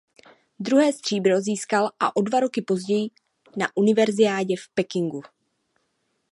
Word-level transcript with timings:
Druhé 0.59 0.93
stříbro 0.93 1.41
získal 1.41 1.89
o 2.15 2.21
dva 2.21 2.39
roky 2.39 2.61
později 2.61 3.09
na 3.57 3.67
univerziádě 3.75 4.55
v 4.57 4.69
Pekingu. 4.73 5.21